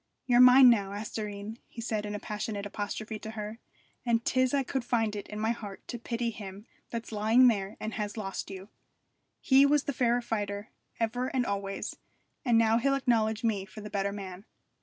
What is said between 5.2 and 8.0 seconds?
in my heart to pity him that's lying there and